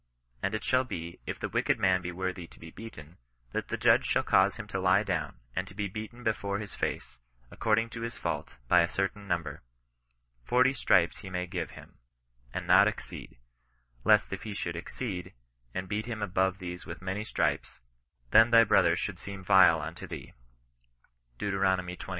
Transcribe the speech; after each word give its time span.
And 0.41 0.55
it 0.55 0.63
shall 0.63 0.83
be, 0.83 1.19
if 1.27 1.39
the 1.39 1.47
wicked 1.47 1.77
man 1.77 2.01
be 2.01 2.11
worthy 2.11 2.47
to 2.47 2.59
be 2.59 2.71
beaten, 2.71 3.17
that 3.51 3.67
the 3.67 3.77
judge 3.77 4.05
shall 4.05 4.23
cause 4.23 4.55
him 4.57 4.65
to 4.69 4.79
lie 4.81 5.03
down, 5.03 5.35
and 5.55 5.67
to 5.67 5.75
be 5.75 5.87
beaten 5.87 6.23
before 6.23 6.57
his 6.57 6.73
face, 6.73 7.19
ac 7.51 7.59
cording 7.59 7.87
to 7.91 8.01
his 8.01 8.15
fftult, 8.17 8.47
by 8.67 8.81
a 8.81 8.89
certain 8.89 9.27
number. 9.27 9.61
Forty 10.43 10.73
stripes 10.73 11.17
he 11.17 11.29
may 11.29 11.45
give 11.45 11.69
him, 11.77 11.99
and 12.51 12.65
not 12.65 12.87
exceed: 12.87 13.37
lest 14.03 14.33
if 14.33 14.41
he 14.41 14.55
should 14.55 14.75
ex 14.75 14.97
ceed, 14.97 15.33
and 15.71 15.87
beat 15.87 16.07
hun 16.07 16.23
above 16.23 16.57
these 16.57 16.83
with 16.83 17.03
many 17.03 17.23
stripes, 17.23 17.79
then 18.31 18.49
thy 18.49 18.63
brother 18.63 18.95
should 18.95 19.19
seem 19.19 19.43
vile 19.43 19.79
unto 19.83 20.07
thee." 20.07 20.33
Deut. 21.37 21.99